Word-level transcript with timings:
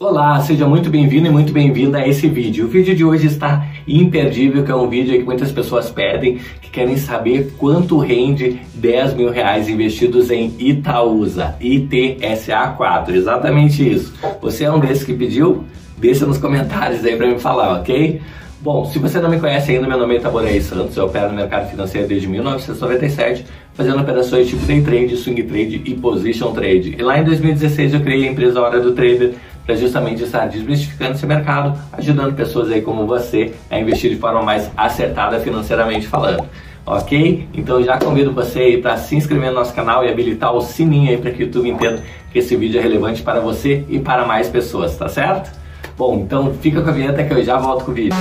Olá, 0.00 0.40
seja 0.42 0.64
muito 0.64 0.88
bem-vindo 0.90 1.26
e 1.26 1.30
muito 1.30 1.52
bem-vinda 1.52 1.98
a 1.98 2.06
esse 2.06 2.28
vídeo. 2.28 2.66
O 2.66 2.68
vídeo 2.68 2.94
de 2.94 3.04
hoje 3.04 3.26
está 3.26 3.66
imperdível, 3.84 4.62
que 4.62 4.70
é 4.70 4.74
um 4.76 4.88
vídeo 4.88 5.18
que 5.18 5.24
muitas 5.24 5.50
pessoas 5.50 5.90
pedem, 5.90 6.38
que 6.62 6.70
querem 6.70 6.96
saber 6.96 7.52
quanto 7.58 7.98
rende 7.98 8.60
10 8.74 9.14
mil 9.14 9.28
reais 9.28 9.68
investidos 9.68 10.30
em 10.30 10.54
Itaúsa, 10.56 11.56
ITSA4, 11.60 13.08
exatamente 13.12 13.92
isso. 13.92 14.14
Você 14.40 14.62
é 14.62 14.70
um 14.70 14.78
desses 14.78 15.02
que 15.02 15.12
pediu? 15.12 15.64
Deixa 15.96 16.24
nos 16.24 16.38
comentários 16.38 17.04
aí 17.04 17.16
para 17.16 17.26
me 17.26 17.40
falar, 17.40 17.80
ok? 17.80 18.20
Bom, 18.60 18.84
se 18.84 19.00
você 19.00 19.20
não 19.20 19.30
me 19.30 19.40
conhece 19.40 19.72
ainda, 19.72 19.88
meu 19.88 19.98
nome 19.98 20.14
é 20.14 20.18
Itaborei 20.18 20.60
Santos, 20.60 20.96
eu 20.96 21.06
opero 21.06 21.28
no 21.28 21.34
mercado 21.34 21.70
financeiro 21.70 22.06
desde 22.06 22.28
1997, 22.28 23.44
fazendo 23.72 24.00
operações 24.00 24.48
tipo 24.48 24.64
day 24.64 24.80
trade, 24.80 25.16
swing 25.16 25.42
trade 25.44 25.82
e 25.84 25.94
position 25.94 26.52
trade. 26.52 26.96
E 26.98 27.02
lá 27.02 27.20
em 27.20 27.24
2016 27.24 27.94
eu 27.94 28.00
criei 28.00 28.28
a 28.28 28.32
empresa 28.32 28.60
Hora 28.60 28.80
do 28.80 28.92
Trader, 28.92 29.34
para 29.68 29.76
justamente 29.76 30.22
estar 30.22 30.48
desmistificando 30.48 31.12
esse 31.12 31.26
mercado, 31.26 31.78
ajudando 31.92 32.34
pessoas 32.34 32.72
aí 32.72 32.80
como 32.80 33.06
você 33.06 33.52
a 33.70 33.78
investir 33.78 34.10
de 34.10 34.16
forma 34.16 34.42
mais 34.42 34.70
acertada 34.74 35.38
financeiramente 35.40 36.06
falando. 36.06 36.48
Ok? 36.86 37.46
Então 37.52 37.82
já 37.82 37.98
convido 37.98 38.32
você 38.32 38.60
aí 38.60 38.80
para 38.80 38.96
se 38.96 39.14
inscrever 39.14 39.50
no 39.50 39.56
nosso 39.56 39.74
canal 39.74 40.02
e 40.02 40.08
habilitar 40.08 40.54
o 40.54 40.62
sininho 40.62 41.10
aí 41.10 41.18
para 41.18 41.32
que 41.32 41.42
o 41.42 41.44
YouTube 41.44 41.68
entenda 41.68 42.02
que 42.32 42.38
esse 42.38 42.56
vídeo 42.56 42.80
é 42.80 42.82
relevante 42.82 43.20
para 43.20 43.40
você 43.40 43.84
e 43.90 43.98
para 43.98 44.26
mais 44.26 44.48
pessoas, 44.48 44.96
tá 44.96 45.06
certo? 45.06 45.52
Bom, 45.98 46.14
então 46.14 46.54
fica 46.62 46.80
com 46.80 46.88
a 46.88 46.92
vinheta 46.92 47.22
que 47.22 47.34
eu 47.34 47.44
já 47.44 47.58
volto 47.58 47.84
com 47.84 47.90
o 47.90 47.94
vídeo. 47.94 48.16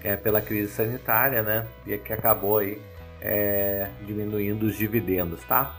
é, 0.02 0.16
pela 0.16 0.42
crise 0.42 0.72
sanitária, 0.72 1.44
né? 1.44 1.68
E 1.86 1.98
que 1.98 2.14
acabou 2.14 2.60
aí 2.60 2.82
é, 3.22 3.90
diminuindo 4.06 4.68
os 4.68 4.78
dividendos, 4.78 5.44
tá? 5.44 5.76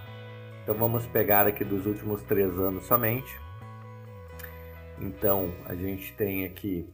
Então 0.62 0.74
vamos 0.74 1.06
pegar 1.06 1.46
aqui 1.46 1.64
dos 1.64 1.86
últimos 1.86 2.22
três 2.22 2.50
anos 2.58 2.84
somente. 2.84 3.47
Então, 5.00 5.52
a 5.64 5.74
gente 5.74 6.12
tem 6.14 6.44
aqui 6.44 6.88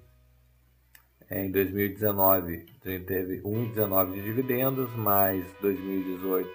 é, 1.30 1.46
em 1.46 1.50
2019 1.50 2.66
a 2.84 2.90
gente 2.90 3.04
teve 3.04 3.40
1,19 3.40 4.12
de 4.12 4.22
dividendos, 4.22 4.94
mais 4.94 5.44
2018 5.60 6.48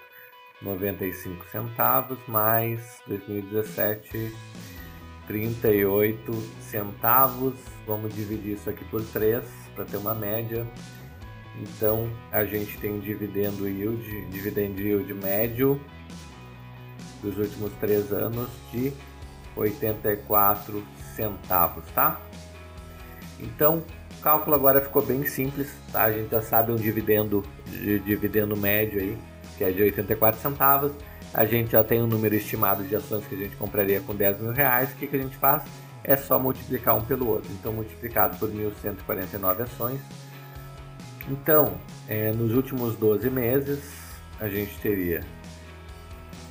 95 0.62 1.44
centavos, 1.50 2.18
mais 2.28 2.80
2017 3.06 4.32
38 5.26 6.32
centavos. 6.60 7.54
Vamos 7.86 8.14
dividir 8.14 8.54
isso 8.54 8.70
aqui 8.70 8.84
por 8.84 9.02
3 9.02 9.42
para 9.74 9.84
ter 9.84 9.96
uma 9.96 10.14
média. 10.14 10.66
Então 11.60 12.08
a 12.30 12.44
gente 12.44 12.78
tem 12.78 12.92
um 12.92 13.00
dividendo 13.00 13.68
yield, 13.68 14.26
dividend 14.30 14.80
yield 14.80 15.12
médio 15.14 15.80
dos 17.22 17.36
últimos 17.36 17.72
três 17.80 18.12
anos 18.12 18.48
de 18.72 18.92
84 19.56 20.82
centavos, 21.14 21.84
tá? 21.94 22.20
Então, 23.38 23.82
o 24.18 24.22
cálculo 24.22 24.54
agora 24.54 24.80
ficou 24.80 25.02
bem 25.02 25.24
simples, 25.24 25.72
tá? 25.92 26.04
A 26.04 26.12
gente 26.12 26.30
já 26.30 26.42
sabe 26.42 26.72
um 26.72 26.76
dividendo, 26.76 27.44
de 27.66 27.98
dividendo 28.00 28.56
médio 28.56 29.00
aí, 29.00 29.18
que 29.56 29.64
é 29.64 29.70
de 29.70 29.82
84 29.82 30.40
centavos. 30.40 30.92
A 31.32 31.44
gente 31.44 31.72
já 31.72 31.84
tem 31.84 32.02
um 32.02 32.06
número 32.06 32.34
estimado 32.34 32.82
de 32.82 32.94
ações 32.96 33.24
que 33.26 33.34
a 33.34 33.38
gente 33.38 33.56
compraria 33.56 34.00
com 34.00 34.14
10 34.14 34.40
mil 34.40 34.52
reais. 34.52 34.90
O 34.90 34.96
que, 34.96 35.06
que 35.06 35.16
a 35.16 35.20
gente 35.20 35.36
faz? 35.36 35.62
É 36.02 36.16
só 36.16 36.38
multiplicar 36.38 36.96
um 36.96 37.02
pelo 37.02 37.28
outro. 37.28 37.50
Então, 37.52 37.72
multiplicado 37.72 38.36
por 38.36 38.50
1.149 38.50 39.62
ações. 39.62 40.00
Então, 41.28 41.74
é, 42.08 42.32
nos 42.32 42.54
últimos 42.54 42.96
12 42.96 43.30
meses, 43.30 43.80
a 44.40 44.48
gente 44.48 44.76
teria, 44.80 45.22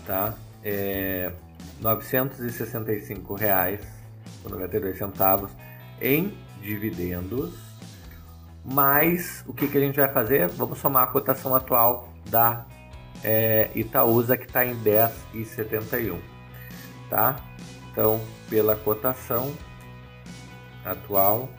tá? 0.05 0.33
É, 0.63 1.31
965 1.81 3.33
reais 3.33 3.81
com 4.43 4.49
92 4.49 4.97
centavos 4.97 5.51
em 6.01 6.37
dividendos. 6.61 7.53
Mas 8.63 9.43
o 9.47 9.53
que, 9.53 9.67
que 9.67 9.77
a 9.77 9.81
gente 9.81 9.95
vai 9.95 10.11
fazer? 10.11 10.47
Vamos 10.49 10.79
somar 10.79 11.03
a 11.03 11.07
cotação 11.07 11.55
atual 11.55 12.09
da 12.29 12.65
é, 13.23 13.69
Itaúsa 13.73 14.37
que 14.37 14.45
está 14.45 14.65
em 14.65 14.75
10,71, 14.83 16.19
tá? 17.09 17.37
Então, 17.91 18.21
pela 18.49 18.75
cotação 18.75 19.53
atual, 20.85 21.49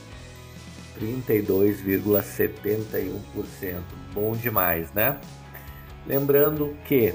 32,71%. 0.99 3.81
Bom 4.13 4.33
demais, 4.33 4.93
né? 4.93 5.19
Lembrando 6.07 6.77
que 6.87 7.15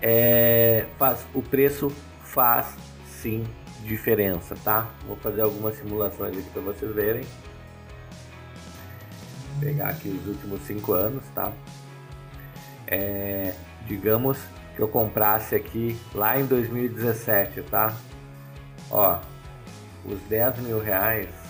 é, 0.00 0.86
faz, 0.98 1.26
o 1.34 1.42
preço 1.42 1.92
faz 2.20 2.76
sim 3.06 3.44
diferença, 3.84 4.56
tá? 4.64 4.88
Vou 5.06 5.16
fazer 5.16 5.42
algumas 5.42 5.76
simulações 5.76 6.36
aqui 6.36 6.50
para 6.50 6.62
vocês 6.62 6.94
verem. 6.94 7.24
Vou 9.50 9.60
pegar 9.60 9.88
aqui 9.88 10.08
os 10.08 10.26
últimos 10.26 10.62
cinco 10.62 10.92
anos, 10.92 11.24
tá? 11.34 11.52
É, 12.86 13.54
digamos 13.86 14.38
que 14.74 14.82
eu 14.82 14.88
comprasse 14.88 15.54
aqui 15.54 15.98
lá 16.14 16.38
em 16.38 16.46
2017, 16.46 17.62
tá? 17.62 17.94
Ó, 18.90 19.18
os 20.04 20.20
10 20.22 20.58
mil 20.58 20.80
reais 20.80 21.41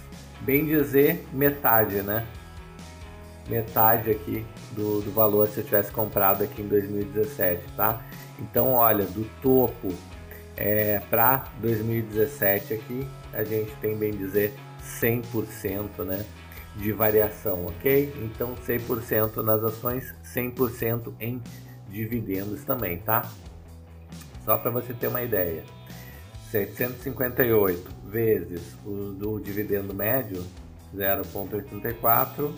Bem 0.40 0.66
dizer, 0.66 1.26
metade, 1.32 2.02
né? 2.02 2.26
Metade 3.48 4.10
aqui 4.10 4.44
do, 4.72 5.00
do 5.00 5.10
valor 5.12 5.48
se 5.48 5.58
eu 5.58 5.64
tivesse 5.64 5.90
comprado 5.90 6.44
aqui 6.44 6.62
em 6.62 6.68
2017, 6.68 7.62
tá? 7.76 8.02
Então, 8.38 8.74
olha, 8.74 9.04
do 9.04 9.24
topo 9.40 9.92
é, 10.56 11.00
para 11.08 11.44
2017 11.60 12.74
aqui, 12.74 13.06
a 13.32 13.44
gente 13.44 13.70
tem 13.76 13.96
bem 13.96 14.12
dizer 14.12 14.52
100% 15.00 16.04
né, 16.04 16.24
de 16.76 16.92
variação, 16.92 17.66
ok? 17.66 18.12
Então 18.22 18.54
100% 18.66 19.36
nas 19.42 19.62
ações, 19.62 20.14
100% 20.34 21.14
em 21.20 21.42
dividendos 21.88 22.64
também, 22.64 22.98
tá? 22.98 23.30
Só 24.44 24.56
para 24.58 24.70
você 24.70 24.92
ter 24.92 25.08
uma 25.08 25.22
ideia. 25.22 25.62
758 26.50 27.88
vezes 28.04 28.62
o 28.84 29.12
do 29.12 29.38
dividendo 29.38 29.94
médio, 29.94 30.44
0,84, 30.96 32.52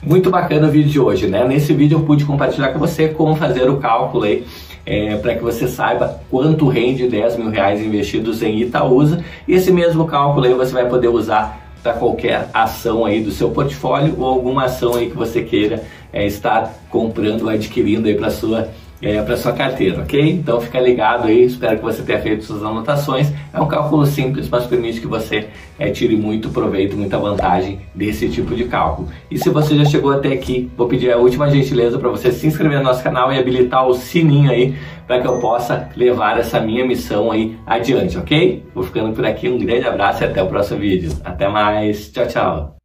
Muito 0.03 0.29
bacana 0.29 0.67
o 0.67 0.71
vídeo 0.71 0.91
de 0.91 0.99
hoje, 0.99 1.25
né? 1.25 1.47
Nesse 1.47 1.73
vídeo 1.73 1.97
eu 1.97 2.03
pude 2.03 2.23
compartilhar 2.23 2.71
com 2.73 2.77
você 2.77 3.07
como 3.07 3.35
fazer 3.35 3.67
o 3.69 3.77
cálculo 3.77 4.25
aí 4.25 4.45
é, 4.85 5.15
para 5.15 5.35
que 5.35 5.41
você 5.41 5.67
saiba 5.67 6.19
quanto 6.29 6.67
rende 6.67 7.07
10 7.07 7.37
mil 7.37 7.49
reais 7.49 7.81
investidos 7.81 8.43
em 8.43 8.59
Itaúsa. 8.59 9.23
E 9.47 9.53
esse 9.53 9.71
mesmo 9.71 10.05
cálculo 10.05 10.45
aí 10.45 10.53
você 10.53 10.73
vai 10.73 10.87
poder 10.87 11.07
usar 11.07 11.65
para 11.81 11.93
qualquer 11.93 12.49
ação 12.51 13.05
aí 13.05 13.21
do 13.21 13.29
seu 13.31 13.51
portfólio 13.51 14.15
ou 14.17 14.25
alguma 14.25 14.65
ação 14.65 14.95
aí 14.95 15.09
que 15.09 15.15
você 15.15 15.43
queira 15.43 15.83
é, 16.15 16.25
estar 16.25 16.73
comprando 16.89 17.43
ou 17.43 17.49
adquirindo 17.49 18.07
aí 18.07 18.15
para 18.15 18.31
sua 18.31 18.69
é, 19.01 19.21
para 19.21 19.35
sua 19.35 19.51
carteira, 19.51 20.01
ok? 20.01 20.19
Então 20.31 20.59
fica 20.61 20.79
ligado 20.79 21.27
aí, 21.27 21.43
espero 21.43 21.77
que 21.77 21.83
você 21.83 22.01
tenha 22.01 22.19
feito 22.19 22.43
suas 22.43 22.63
anotações. 22.63 23.31
É 23.53 23.59
um 23.59 23.67
cálculo 23.67 24.05
simples, 24.05 24.49
mas 24.49 24.65
permite 24.65 25.01
que 25.01 25.05
você 25.05 25.47
é, 25.77 25.89
tire 25.89 26.15
muito 26.15 26.49
proveito, 26.49 26.95
muita 26.95 27.17
vantagem 27.17 27.81
desse 27.93 28.29
tipo 28.29 28.55
de 28.55 28.63
cálculo. 28.63 29.09
E 29.29 29.37
se 29.37 29.49
você 29.49 29.75
já 29.75 29.85
chegou 29.85 30.11
até 30.11 30.29
aqui, 30.29 30.71
vou 30.77 30.87
pedir 30.87 31.11
a 31.11 31.17
última 31.17 31.49
gentileza 31.51 31.99
para 31.99 32.09
você 32.09 32.31
se 32.31 32.47
inscrever 32.47 32.79
no 32.79 32.85
nosso 32.85 33.03
canal 33.03 33.31
e 33.31 33.37
habilitar 33.37 33.85
o 33.85 33.93
sininho 33.93 34.49
aí 34.49 34.75
para 35.05 35.21
que 35.21 35.27
eu 35.27 35.39
possa 35.39 35.89
levar 35.95 36.39
essa 36.39 36.59
minha 36.59 36.85
missão 36.85 37.31
aí 37.31 37.55
adiante, 37.67 38.17
ok? 38.17 38.63
Vou 38.73 38.83
ficando 38.83 39.13
por 39.13 39.25
aqui, 39.25 39.49
um 39.49 39.59
grande 39.59 39.85
abraço 39.85 40.23
e 40.23 40.25
até 40.25 40.41
o 40.41 40.47
próximo 40.47 40.79
vídeo. 40.79 41.11
Até 41.23 41.47
mais, 41.47 42.09
tchau, 42.11 42.27
tchau! 42.27 42.84